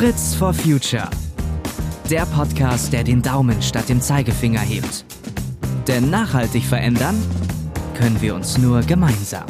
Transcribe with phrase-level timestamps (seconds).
[0.00, 1.10] Fritz for Future.
[2.08, 5.04] Der Podcast, der den Daumen statt dem Zeigefinger hebt.
[5.86, 7.22] Denn nachhaltig verändern
[7.98, 9.44] können wir uns nur gemeinsam.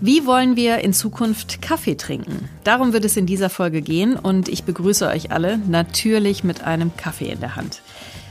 [0.00, 2.48] Wie wollen wir in Zukunft Kaffee trinken?
[2.62, 6.96] Darum wird es in dieser Folge gehen und ich begrüße euch alle natürlich mit einem
[6.96, 7.82] Kaffee in der Hand.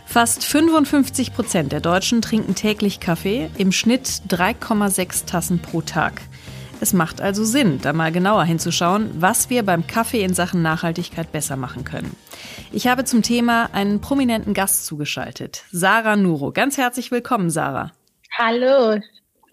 [0.06, 6.22] Fast 55 Prozent der Deutschen trinken täglich Kaffee, im Schnitt 3,6 Tassen pro Tag.
[6.82, 11.32] Es macht also Sinn, da mal genauer hinzuschauen, was wir beim Kaffee in Sachen Nachhaltigkeit
[11.32, 12.16] besser machen können.
[12.72, 16.52] Ich habe zum Thema einen prominenten Gast zugeschaltet, Sarah Nuro.
[16.52, 17.94] Ganz herzlich willkommen, Sarah.
[18.38, 19.00] Hallo,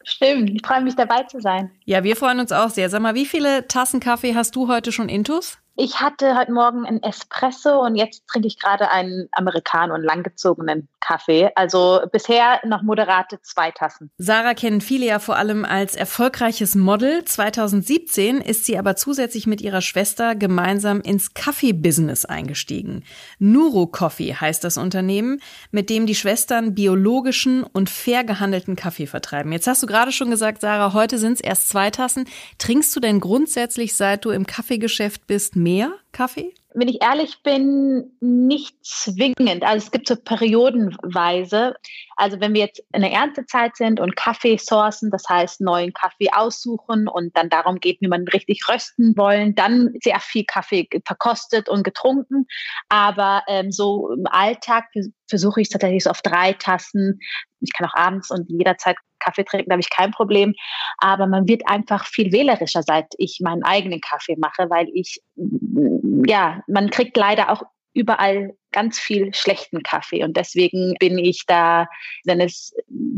[0.03, 0.51] stimmt.
[0.51, 1.71] Ich freue mich dabei zu sein.
[1.85, 2.91] Ja, wir freuen uns auch sehr.
[2.91, 5.59] Sag mal, wie viele Tassen Kaffee hast du heute schon intus?
[5.75, 10.89] Ich hatte heute Morgen einen Espresso und jetzt trinke ich gerade einen Americano, einen langgezogenen
[11.01, 11.51] Kaffee.
[11.55, 14.11] Also bisher noch moderate zwei Tassen.
[14.19, 17.25] Sarah kennen viele ja vor allem als erfolgreiches Model.
[17.25, 23.03] 2017 ist sie aber zusätzlich mit ihrer Schwester gemeinsam ins Kaffee-Business eingestiegen.
[23.39, 29.53] Nuro Coffee heißt das Unternehmen, mit dem die Schwestern biologischen und fair gehandelten Kaffee vertreiben.
[29.53, 32.27] Jetzt hast du gerade schon gesagt, Sarah, heute sind es erst zwei Tassen.
[32.59, 36.53] Trinkst du denn grundsätzlich, seit du im Kaffeegeschäft bist, mehr Kaffee?
[36.75, 39.63] Wenn ich ehrlich bin, nicht zwingend.
[39.63, 41.75] Also es gibt so periodenweise.
[42.17, 46.31] Also wenn wir jetzt in der Erntezeit sind und Kaffee sourcen, das heißt neuen Kaffee
[46.33, 51.69] aussuchen und dann darum geht, wie man richtig rösten wollen, dann sehr viel Kaffee verkostet
[51.69, 52.47] und getrunken.
[52.89, 54.87] Aber ähm, so im Alltag
[55.29, 57.21] versuche ich tatsächlich so auf drei Tassen.
[57.61, 60.55] Ich kann auch abends und jederzeit Kaffee trinken, da habe ich kein Problem.
[60.99, 66.25] Aber man wird einfach viel wählerischer, seit ich meinen eigenen Kaffee mache, weil ich, mm,
[66.27, 67.63] ja, man kriegt leider auch
[67.95, 70.25] überall ganz viel schlechten Kaffee.
[70.25, 71.87] Und deswegen bin ich da,
[72.25, 72.75] wenn es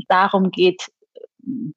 [0.09, 0.91] darum geht,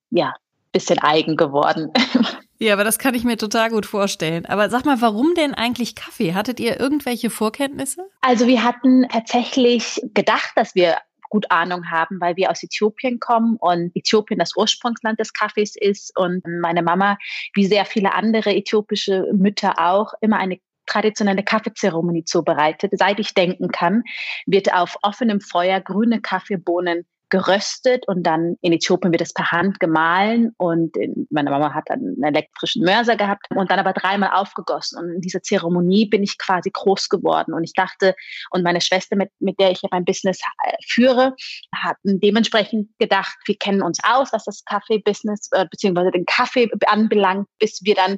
[0.09, 0.33] ja,
[0.71, 1.91] bisschen eigen geworden.
[2.59, 4.47] Ja, aber das kann ich mir total gut vorstellen.
[4.47, 6.33] Aber sag mal, warum denn eigentlich Kaffee?
[6.33, 8.09] Hattet ihr irgendwelche Vorkenntnisse?
[8.21, 10.97] Also wir hatten tatsächlich gedacht, dass wir
[11.29, 16.17] gut Ahnung haben, weil wir aus Äthiopien kommen und Äthiopien das Ursprungsland des Kaffees ist
[16.17, 17.17] und meine Mama,
[17.53, 22.93] wie sehr viele andere äthiopische Mütter auch, immer eine traditionelle Kaffeezeremonie zubereitet.
[22.95, 24.03] Seit ich denken kann,
[24.45, 29.79] wird auf offenem Feuer grüne Kaffeebohnen geröstet und dann in Äthiopien wird es per Hand
[29.79, 34.31] gemahlen und in, meine Mama hat dann einen elektrischen Mörser gehabt und dann aber dreimal
[34.31, 34.99] aufgegossen.
[34.99, 37.53] Und in dieser Zeremonie bin ich quasi groß geworden.
[37.53, 38.15] Und ich dachte
[38.51, 41.35] und meine Schwester, mit, mit der ich ja mein Business äh, führe,
[41.75, 47.47] hatten dementsprechend gedacht, wir kennen uns aus, was das Kaffee-Business äh, beziehungsweise den Kaffee anbelangt,
[47.59, 48.17] bis wir dann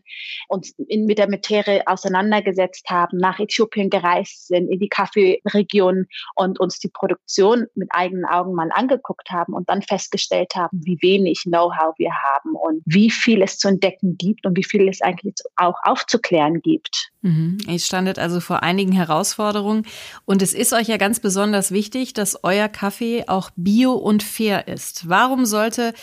[0.49, 6.05] uns in, mit der Materie auseinandergesetzt haben, nach Äthiopien gereist sind, in die Kaffeeregion
[6.35, 10.79] und uns die Produktion mit eigenen Augen mal angeguckt angeguckt haben und dann festgestellt haben,
[10.83, 14.87] wie wenig Know-how wir haben und wie viel es zu entdecken gibt und wie viel
[14.87, 17.11] es eigentlich auch aufzuklären gibt.
[17.21, 17.57] Mhm.
[17.67, 19.85] Ihr standet also vor einigen Herausforderungen
[20.25, 24.67] und es ist euch ja ganz besonders wichtig, dass euer Kaffee auch bio und fair
[24.67, 25.07] ist.
[25.09, 25.93] Warum sollte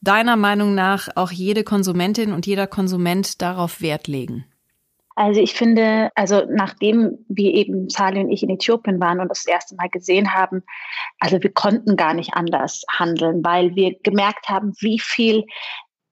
[0.00, 4.44] deiner Meinung nach auch jede Konsumentin und jeder Konsument darauf Wert legen?
[5.16, 9.46] Also ich finde, also nachdem wir eben Sali und ich in Äthiopien waren und das
[9.46, 10.64] erste Mal gesehen haben,
[11.20, 15.44] also wir konnten gar nicht anders handeln, weil wir gemerkt haben, wie viel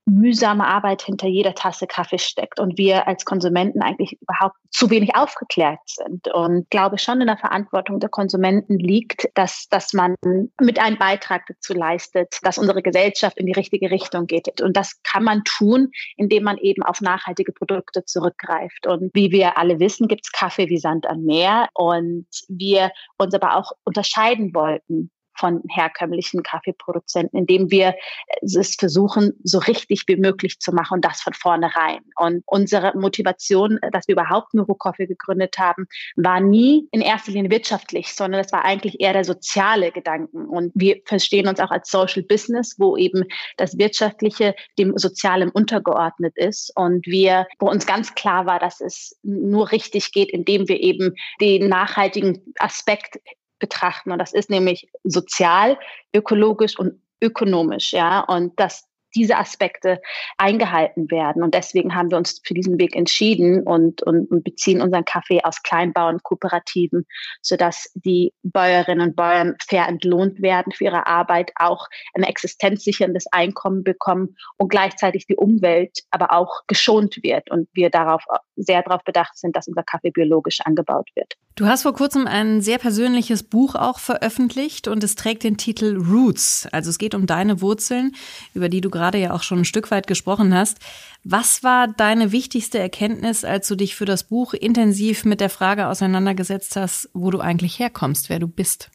[0.04, 5.14] mühsame Arbeit hinter jeder Tasse Kaffee steckt und wir als Konsumenten eigentlich überhaupt zu wenig
[5.14, 6.28] aufgeklärt sind.
[6.28, 10.16] Und glaube schon in der Verantwortung der Konsumenten liegt, dass, dass man
[10.60, 14.60] mit einem Beitrag dazu leistet, dass unsere Gesellschaft in die richtige Richtung geht.
[14.60, 18.86] Und das kann man tun, indem man eben auf nachhaltige Produkte zurückgreift.
[18.86, 21.68] Und wie wir alle wissen, gibt es Kaffee wie Sand am Meer.
[21.74, 25.10] Und wir uns aber auch unterscheiden wollten
[25.42, 27.96] von herkömmlichen Kaffeeproduzenten, indem wir
[28.42, 31.98] es versuchen, so richtig wie möglich zu machen und das von vornherein.
[32.14, 37.50] Und unsere Motivation, dass wir überhaupt Neuro Coffee gegründet haben, war nie in erster Linie
[37.50, 40.46] wirtschaftlich, sondern es war eigentlich eher der soziale Gedanken.
[40.46, 43.24] Und wir verstehen uns auch als Social Business, wo eben
[43.56, 46.70] das Wirtschaftliche dem Sozialen untergeordnet ist.
[46.76, 51.16] Und wir, wo uns ganz klar war, dass es nur richtig geht, indem wir eben
[51.40, 53.18] den nachhaltigen Aspekt
[53.62, 54.10] betrachten.
[54.12, 55.78] Und das ist nämlich sozial,
[56.14, 58.20] ökologisch und ökonomisch, ja.
[58.20, 60.00] Und das diese Aspekte
[60.38, 61.42] eingehalten werden.
[61.42, 65.42] Und deswegen haben wir uns für diesen Weg entschieden und, und, und beziehen unseren Kaffee
[65.42, 67.06] aus Kleinbauernkooperativen,
[67.40, 73.84] sodass die Bäuerinnen und Bauern fair entlohnt werden für ihre Arbeit, auch ein existenzsicherndes Einkommen
[73.84, 78.24] bekommen und gleichzeitig die Umwelt aber auch geschont wird und wir darauf
[78.56, 81.34] sehr darauf bedacht sind, dass unser Kaffee biologisch angebaut wird.
[81.54, 85.96] Du hast vor kurzem ein sehr persönliches Buch auch veröffentlicht und es trägt den Titel
[85.98, 86.66] Roots.
[86.72, 88.12] Also es geht um deine Wurzeln,
[88.54, 90.78] über die du gerade gerade ja auch schon ein Stück weit gesprochen hast.
[91.24, 95.88] Was war deine wichtigste Erkenntnis, als du dich für das Buch intensiv mit der Frage
[95.88, 98.92] auseinandergesetzt hast, wo du eigentlich herkommst, wer du bist?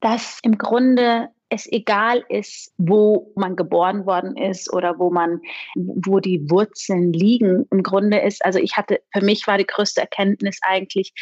[0.00, 5.42] Dass im Grunde es egal ist, wo man geboren worden ist oder wo man,
[5.76, 7.66] wo die Wurzeln liegen.
[7.70, 11.12] Im Grunde ist, also ich hatte, für mich war die größte Erkenntnis eigentlich,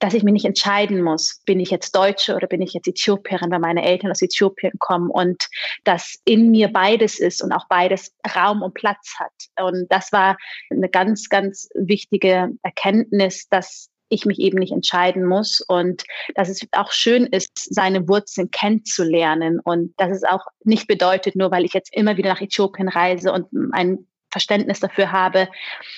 [0.00, 3.50] dass ich mich nicht entscheiden muss, bin ich jetzt Deutsche oder bin ich jetzt Äthiopierin,
[3.50, 5.46] weil meine Eltern aus Äthiopien kommen und
[5.84, 9.32] dass in mir beides ist und auch beides Raum und Platz hat.
[9.64, 10.36] Und das war
[10.70, 16.02] eine ganz, ganz wichtige Erkenntnis, dass ich mich eben nicht entscheiden muss und
[16.34, 21.50] dass es auch schön ist, seine Wurzeln kennenzulernen und dass es auch nicht bedeutet, nur
[21.50, 25.48] weil ich jetzt immer wieder nach Äthiopien reise und ein Verständnis dafür habe,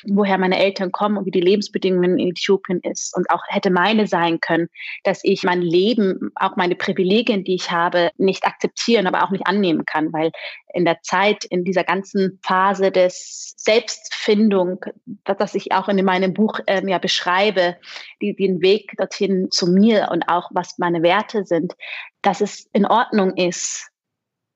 [0.04, 3.16] woher meine Eltern kommen und wie die Lebensbedingungen in Äthiopien ist.
[3.16, 4.68] Und auch hätte meine sein können,
[5.04, 9.46] dass ich mein Leben, auch meine Privilegien, die ich habe, nicht akzeptieren, aber auch nicht
[9.46, 10.32] annehmen kann, weil
[10.74, 14.84] in der Zeit, in dieser ganzen Phase des Selbstfindung,
[15.24, 17.76] das ich auch in meinem Buch ähm, ja beschreibe,
[18.20, 21.74] die, den Weg dorthin zu mir und auch was meine Werte sind,
[22.22, 23.88] dass es in Ordnung ist,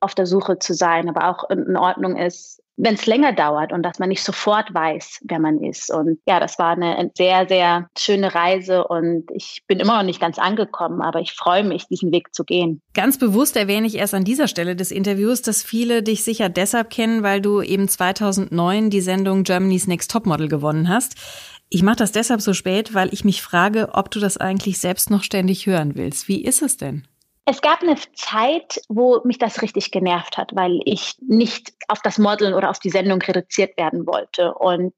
[0.01, 3.83] auf der Suche zu sein, aber auch in Ordnung ist, wenn es länger dauert und
[3.83, 5.93] dass man nicht sofort weiß, wer man ist.
[5.93, 10.21] Und ja, das war eine sehr, sehr schöne Reise und ich bin immer noch nicht
[10.21, 12.83] ganz angekommen, aber ich freue mich, diesen Weg zu gehen.
[12.95, 16.91] Ganz bewusst erwähne ich erst an dieser Stelle des Interviews, dass viele dich sicher deshalb
[16.91, 21.15] kennen, weil du eben 2009 die Sendung Germany's Next Topmodel gewonnen hast.
[21.69, 25.11] Ich mache das deshalb so spät, weil ich mich frage, ob du das eigentlich selbst
[25.11, 26.29] noch ständig hören willst.
[26.29, 27.09] Wie ist es denn?
[27.49, 32.19] Es gab eine Zeit, wo mich das richtig genervt hat, weil ich nicht auf das
[32.19, 34.53] Modeln oder auf die Sendung reduziert werden wollte.
[34.55, 34.95] Und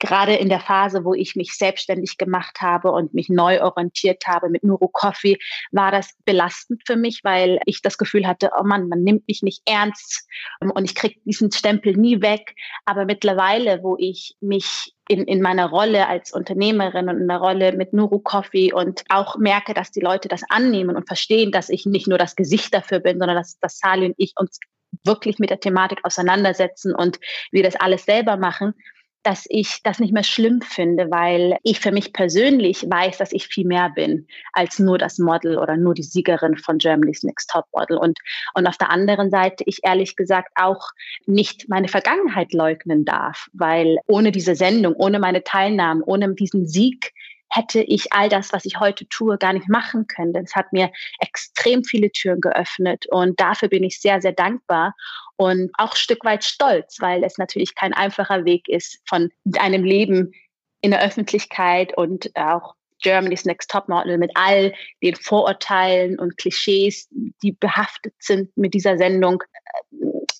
[0.00, 4.50] gerade in der Phase, wo ich mich selbstständig gemacht habe und mich neu orientiert habe
[4.50, 5.38] mit Nuro Coffee,
[5.70, 9.42] war das belastend für mich, weil ich das Gefühl hatte, oh Mann, man nimmt mich
[9.42, 10.26] nicht ernst
[10.58, 12.56] und ich kriege diesen Stempel nie weg.
[12.84, 17.72] Aber mittlerweile, wo ich mich in, in meiner Rolle als Unternehmerin und in der Rolle
[17.72, 21.86] mit Nuru Coffee und auch merke, dass die Leute das annehmen und verstehen, dass ich
[21.86, 24.58] nicht nur das Gesicht dafür bin, sondern dass, dass Sali und ich uns
[25.04, 27.18] wirklich mit der Thematik auseinandersetzen und
[27.50, 28.74] wir das alles selber machen,
[29.22, 33.48] dass ich das nicht mehr schlimm finde, weil ich für mich persönlich weiß, dass ich
[33.48, 37.64] viel mehr bin als nur das Model oder nur die Siegerin von Germany's Next Top
[37.72, 37.98] Model.
[37.98, 38.18] Und,
[38.54, 40.90] und auf der anderen Seite ich ehrlich gesagt auch
[41.26, 47.12] nicht meine Vergangenheit leugnen darf, weil ohne diese Sendung, ohne meine Teilnahme, ohne diesen Sieg
[47.56, 50.32] hätte ich all das, was ich heute tue, gar nicht machen können.
[50.32, 54.94] Denn es hat mir extrem viele Türen geöffnet und dafür bin ich sehr, sehr dankbar
[55.36, 59.84] und auch ein Stück weit stolz, weil es natürlich kein einfacher Weg ist von einem
[59.84, 60.32] Leben
[60.80, 67.08] in der Öffentlichkeit und auch Germany's Next Top Model mit all den Vorurteilen und Klischees,
[67.42, 69.42] die behaftet sind mit dieser Sendung,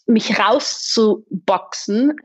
[0.07, 2.17] mich rauszuboxen,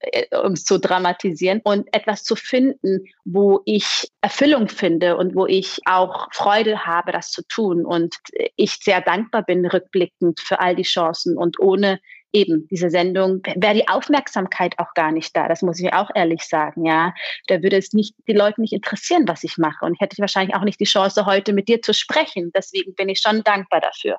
[0.00, 5.46] äh, um es zu dramatisieren und etwas zu finden, wo ich Erfüllung finde und wo
[5.46, 7.84] ich auch Freude habe, das zu tun.
[7.84, 8.16] Und
[8.56, 11.36] ich sehr dankbar bin rückblickend für all die Chancen.
[11.36, 12.00] Und ohne
[12.32, 15.48] eben diese Sendung wäre die Aufmerksamkeit auch gar nicht da.
[15.48, 16.84] Das muss ich auch ehrlich sagen.
[16.84, 17.14] Ja,
[17.46, 19.84] da würde es nicht die Leute nicht interessieren, was ich mache.
[19.84, 22.50] Und ich hätte wahrscheinlich auch nicht die Chance, heute mit dir zu sprechen.
[22.54, 24.18] Deswegen bin ich schon dankbar dafür.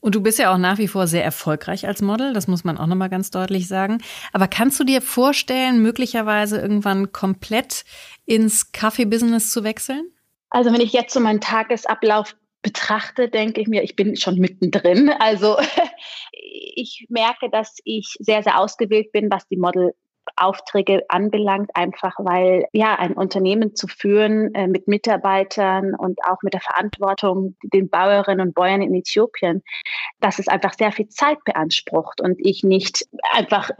[0.00, 2.78] Und du bist ja auch nach wie vor sehr erfolgreich als Model, das muss man
[2.78, 3.98] auch nochmal ganz deutlich sagen.
[4.32, 7.84] Aber kannst du dir vorstellen, möglicherweise irgendwann komplett
[8.24, 10.10] ins Kaffee-Business zu wechseln?
[10.50, 15.10] Also wenn ich jetzt so meinen Tagesablauf betrachte, denke ich mir, ich bin schon mittendrin.
[15.20, 15.56] Also
[16.32, 19.94] ich merke, dass ich sehr, sehr ausgewählt bin, was die Model
[20.36, 26.54] Aufträge anbelangt, einfach weil ja ein Unternehmen zu führen äh, mit Mitarbeitern und auch mit
[26.54, 29.62] der Verantwortung den Bauerinnen und Bäuern in Äthiopien,
[30.20, 33.70] dass es einfach sehr viel Zeit beansprucht und ich nicht einfach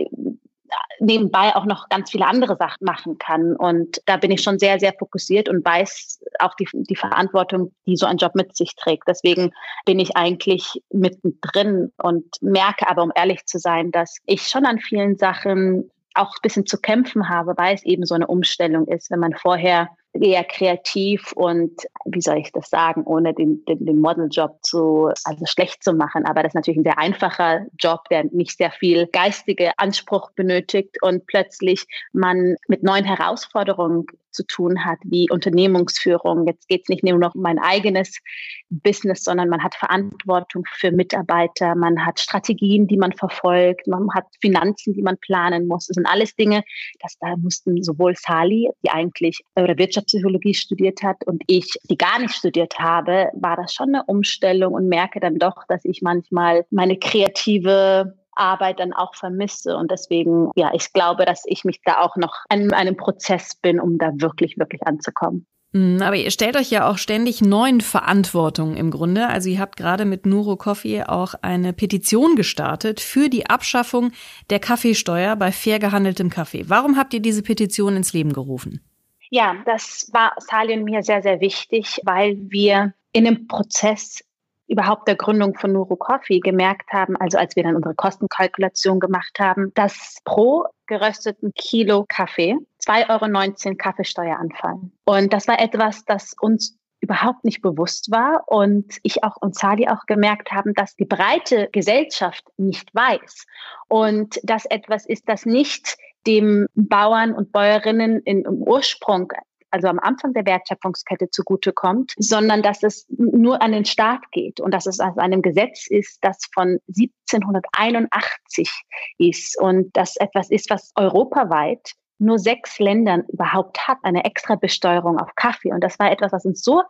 [1.00, 3.56] nebenbei auch noch ganz viele andere Sachen machen kann.
[3.56, 7.96] Und da bin ich schon sehr, sehr fokussiert und weiß auch die, die Verantwortung, die
[7.96, 9.04] so ein Job mit sich trägt.
[9.06, 9.52] Deswegen
[9.84, 14.78] bin ich eigentlich mittendrin und merke aber, um ehrlich zu sein, dass ich schon an
[14.78, 19.10] vielen Sachen auch ein bisschen zu kämpfen habe, weil es eben so eine Umstellung ist,
[19.10, 19.88] wenn man vorher
[20.20, 21.72] eher kreativ und
[22.06, 26.24] wie soll ich das sagen, ohne den, den, den Modeljob zu, also schlecht zu machen.
[26.24, 30.96] Aber das ist natürlich ein sehr einfacher Job, der nicht sehr viel geistige Anspruch benötigt
[31.02, 34.06] und plötzlich man mit neuen Herausforderungen
[34.36, 36.46] zu tun hat, wie Unternehmungsführung.
[36.46, 38.20] Jetzt geht es nicht nur noch um mein eigenes
[38.68, 44.26] Business, sondern man hat Verantwortung für Mitarbeiter, man hat Strategien, die man verfolgt, man hat
[44.40, 45.86] Finanzen, die man planen muss.
[45.86, 46.62] Das sind alles Dinge,
[47.00, 52.18] das da mussten sowohl Sali, die eigentlich oder Wirtschaftspsychologie studiert hat, und ich, die gar
[52.18, 56.66] nicht studiert habe, war das schon eine Umstellung und merke dann doch, dass ich manchmal
[56.70, 59.76] meine kreative Arbeit dann auch vermisse.
[59.76, 63.80] Und deswegen, ja, ich glaube, dass ich mich da auch noch an einem Prozess bin,
[63.80, 65.46] um da wirklich, wirklich anzukommen.
[65.76, 69.28] Hm, aber ihr stellt euch ja auch ständig neuen Verantwortungen im Grunde.
[69.28, 74.12] Also ihr habt gerade mit Nuro Coffee auch eine Petition gestartet für die Abschaffung
[74.48, 76.64] der Kaffeesteuer bei fair gehandeltem Kaffee.
[76.68, 78.80] Warum habt ihr diese Petition ins Leben gerufen?
[79.28, 84.22] Ja, das war Sali und mir sehr, sehr wichtig, weil wir in dem Prozess
[84.68, 89.38] überhaupt der Gründung von Nuro Coffee gemerkt haben, also als wir dann unsere Kostenkalkulation gemacht
[89.38, 94.92] haben, dass pro gerösteten Kilo Kaffee 2,19 Euro Kaffeesteuer anfallen.
[95.04, 99.86] Und das war etwas, das uns überhaupt nicht bewusst war und ich auch und Sali
[99.88, 103.46] auch gemerkt haben, dass die breite Gesellschaft nicht weiß
[103.88, 105.96] und das etwas ist, das nicht
[106.26, 109.32] dem Bauern und Bäuerinnen in, im Ursprung
[109.70, 114.72] also am Anfang der Wertschöpfungskette zugutekommt, sondern dass es nur an den Staat geht und
[114.72, 118.70] dass es aus einem Gesetz ist, das von 1781
[119.18, 125.18] ist und das etwas ist, was europaweit nur sechs Ländern überhaupt hat, eine extra Besteuerung
[125.18, 125.72] auf Kaffee.
[125.72, 126.82] Und das war etwas, was uns so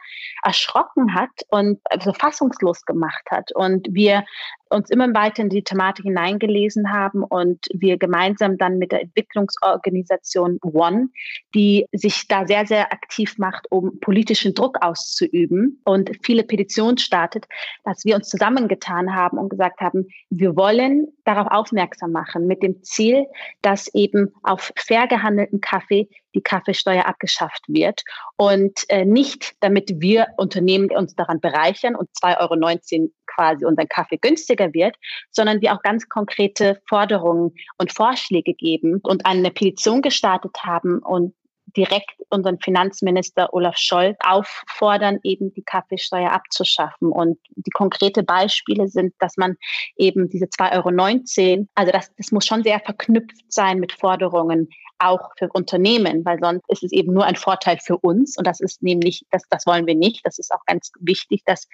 [0.43, 3.51] erschrocken hat und so fassungslos gemacht hat.
[3.53, 4.25] Und wir
[4.71, 10.59] uns immer weiter in die Thematik hineingelesen haben und wir gemeinsam dann mit der Entwicklungsorganisation
[10.63, 11.09] One,
[11.55, 17.47] die sich da sehr, sehr aktiv macht, um politischen Druck auszuüben und viele Petitionen startet,
[17.85, 22.83] dass wir uns zusammengetan haben und gesagt haben, wir wollen darauf aufmerksam machen mit dem
[22.83, 23.27] Ziel,
[23.63, 28.03] dass eben auf fair gehandelten Kaffee die Kaffeesteuer abgeschafft wird.
[28.37, 34.19] Und äh, nicht, damit wir Unternehmen uns daran bereichern und 2,19 Euro quasi unseren Kaffee
[34.19, 34.97] günstiger wird,
[35.31, 41.35] sondern wir auch ganz konkrete Forderungen und Vorschläge geben und eine Petition gestartet haben und
[41.77, 47.13] direkt unseren Finanzminister Olaf Scholz auffordern, eben die Kaffeesteuer abzuschaffen.
[47.13, 49.57] Und die konkrete Beispiele sind, dass man
[49.97, 54.69] eben diese 2,19 Euro, also das, das muss schon sehr verknüpft sein mit Forderungen
[54.99, 58.61] auch für Unternehmen, weil sonst ist es eben nur ein Vorteil für uns und das
[58.61, 60.25] ist nämlich, das, das wollen wir nicht.
[60.25, 61.69] Das ist auch ganz wichtig, dass,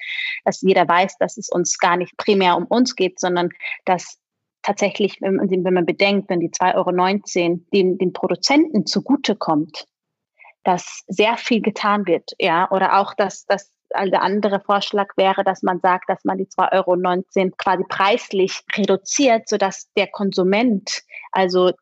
[0.45, 3.51] dass jeder weiß, dass es uns gar nicht primär um uns geht, sondern
[3.85, 4.19] dass
[4.63, 9.87] tatsächlich, wenn man, bedenkt, wenn die 2,19 Euro den, den Produzenten zugutekommt,
[10.65, 15.63] dass sehr viel getan wird, ja, oder auch, dass, dass der andere Vorschlag wäre, dass
[15.63, 21.73] man sagt, dass man die 2,19 Euro quasi preislich reduziert, sodass der Konsument, also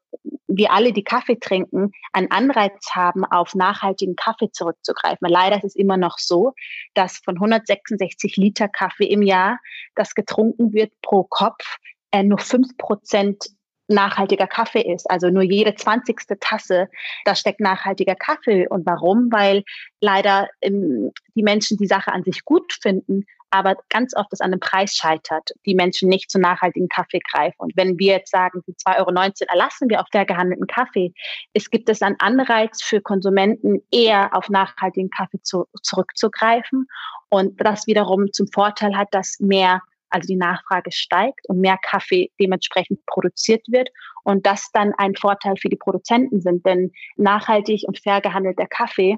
[0.48, 5.28] wir alle, die Kaffee trinken, einen Anreiz haben, auf nachhaltigen Kaffee zurückzugreifen.
[5.28, 6.52] Leider ist es immer noch so,
[6.94, 9.58] dass von 166 Liter Kaffee im Jahr,
[9.94, 11.76] das getrunken wird pro Kopf,
[12.10, 13.46] äh, nur fünf Prozent
[13.90, 15.10] nachhaltiger Kaffee ist.
[15.10, 16.88] Also nur jede zwanzigste Tasse,
[17.24, 18.68] da steckt nachhaltiger Kaffee.
[18.68, 19.30] Und warum?
[19.30, 19.64] Weil
[20.00, 24.52] leider ähm, die Menschen die Sache an sich gut finden, aber ganz oft es an
[24.52, 27.56] dem Preis scheitert, die Menschen nicht zu nachhaltigen Kaffee greifen.
[27.58, 31.12] Und wenn wir jetzt sagen, die 2,19 Euro erlassen wir auf fair gehandelten Kaffee,
[31.52, 36.86] es gibt es einen Anreiz für Konsumenten, eher auf nachhaltigen Kaffee zu, zurückzugreifen.
[37.28, 42.30] Und das wiederum zum Vorteil hat, dass mehr also die Nachfrage steigt und mehr Kaffee
[42.40, 43.90] dementsprechend produziert wird
[44.24, 49.16] und das dann ein Vorteil für die Produzenten sind, denn nachhaltig und fair gehandelter Kaffee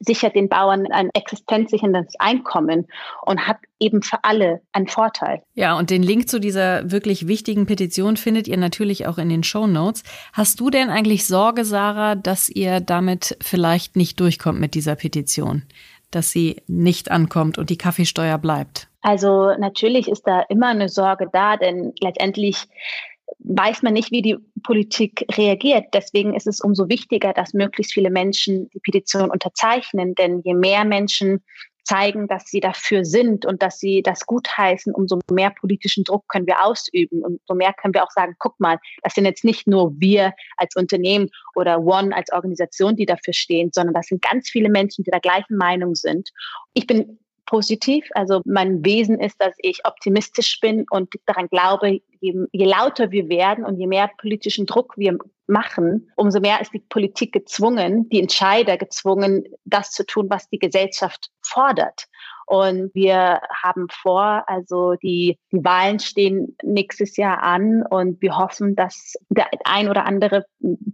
[0.00, 2.86] sichert den Bauern ein existenzsicherndes Einkommen
[3.22, 5.42] und hat eben für alle einen Vorteil.
[5.54, 9.42] Ja, und den Link zu dieser wirklich wichtigen Petition findet ihr natürlich auch in den
[9.42, 10.02] Show Notes.
[10.32, 15.62] Hast du denn eigentlich Sorge, Sarah, dass ihr damit vielleicht nicht durchkommt mit dieser Petition?
[16.10, 18.88] Dass sie nicht ankommt und die Kaffeesteuer bleibt?
[19.06, 22.66] Also natürlich ist da immer eine Sorge da, denn letztendlich
[23.38, 25.84] weiß man nicht, wie die Politik reagiert.
[25.94, 30.16] Deswegen ist es umso wichtiger, dass möglichst viele Menschen die Petition unterzeichnen.
[30.16, 31.44] Denn je mehr Menschen
[31.84, 36.48] zeigen, dass sie dafür sind und dass sie das gutheißen, umso mehr politischen Druck können
[36.48, 37.22] wir ausüben.
[37.22, 40.32] Und umso mehr können wir auch sagen, guck mal, das sind jetzt nicht nur wir
[40.56, 45.04] als Unternehmen oder One als Organisation, die dafür stehen, sondern das sind ganz viele Menschen,
[45.04, 46.30] die der gleichen Meinung sind.
[46.74, 48.04] Ich bin positiv.
[48.12, 53.28] Also mein Wesen ist, dass ich optimistisch bin und daran glaube, je, je lauter wir
[53.28, 58.20] werden und je mehr politischen Druck wir machen, umso mehr ist die Politik gezwungen, die
[58.20, 62.08] Entscheider gezwungen, das zu tun, was die Gesellschaft fordert.
[62.46, 68.76] Und wir haben vor, also die, die Wahlen stehen nächstes Jahr an und wir hoffen,
[68.76, 70.46] dass der ein oder andere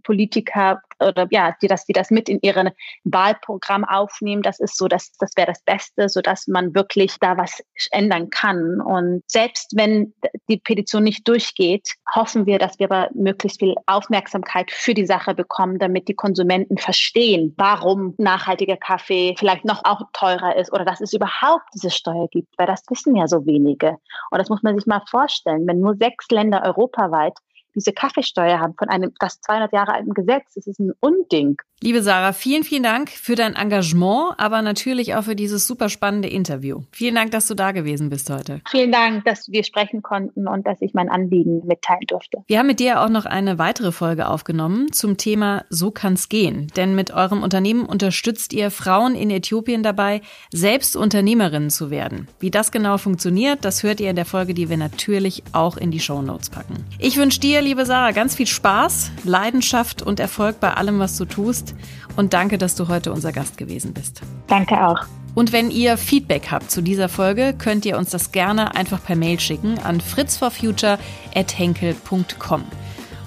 [0.03, 2.71] Politiker oder ja, die das, die das mit in ihren
[3.03, 7.37] Wahlprogramm aufnehmen, das ist so, dass das wäre das Beste, so dass man wirklich da
[7.37, 8.81] was ändern kann.
[8.81, 10.13] Und selbst wenn
[10.49, 15.35] die Petition nicht durchgeht, hoffen wir, dass wir aber möglichst viel Aufmerksamkeit für die Sache
[15.35, 21.01] bekommen, damit die Konsumenten verstehen, warum nachhaltiger Kaffee vielleicht noch auch teurer ist oder dass
[21.01, 23.97] es überhaupt überhaupt diese Steuer gibt, weil das wissen ja so wenige.
[24.31, 27.37] Und das muss man sich mal vorstellen, wenn nur sechs Länder europaweit
[27.75, 30.53] diese Kaffeesteuer haben von einem fast 200 Jahre alten Gesetz.
[30.55, 31.57] Das ist ein Unding.
[31.83, 36.29] Liebe Sarah, vielen, vielen Dank für dein Engagement, aber natürlich auch für dieses super spannende
[36.29, 36.83] Interview.
[36.91, 38.61] Vielen Dank, dass du da gewesen bist heute.
[38.69, 42.37] Vielen Dank, dass wir sprechen konnten und dass ich mein Anliegen mitteilen durfte.
[42.47, 46.67] Wir haben mit dir auch noch eine weitere Folge aufgenommen zum Thema So kann's gehen.
[46.77, 50.21] Denn mit eurem Unternehmen unterstützt ihr Frauen in Äthiopien dabei,
[50.53, 52.29] selbst Unternehmerinnen zu werden.
[52.39, 55.91] Wie das genau funktioniert, das hört ihr in der Folge, die wir natürlich auch in
[55.91, 56.85] die Show Notes packen.
[56.97, 61.25] Ich wünsche dir, liebe Sarah, ganz viel Spaß, Leidenschaft und Erfolg bei allem, was du
[61.25, 61.75] tust
[62.15, 64.21] und danke, dass du heute unser Gast gewesen bist.
[64.47, 65.05] Danke auch.
[65.35, 69.15] Und wenn ihr Feedback habt zu dieser Folge, könnt ihr uns das gerne einfach per
[69.15, 72.63] Mail schicken an fritzforfuture.henkel.com.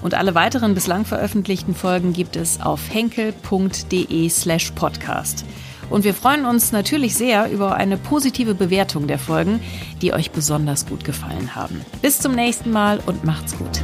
[0.01, 5.43] Und alle weiteren bislang veröffentlichten Folgen gibt es auf henkel.de slash podcast.
[5.89, 9.61] Und wir freuen uns natürlich sehr über eine positive Bewertung der Folgen,
[10.01, 11.81] die euch besonders gut gefallen haben.
[12.01, 13.83] Bis zum nächsten Mal und macht's gut.